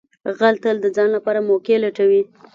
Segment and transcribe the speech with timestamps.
[0.39, 2.21] غل تل د ځان لپاره موقع لټوي